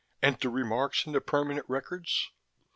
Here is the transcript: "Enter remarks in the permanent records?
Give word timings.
"Enter 0.23 0.49
remarks 0.49 1.05
in 1.05 1.13
the 1.13 1.21
permanent 1.21 1.67
records? 1.69 2.31